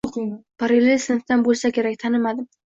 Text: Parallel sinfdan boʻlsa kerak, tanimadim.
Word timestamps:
Parallel 0.63 0.97
sinfdan 1.05 1.45
boʻlsa 1.51 1.73
kerak, 1.79 2.03
tanimadim. 2.07 2.53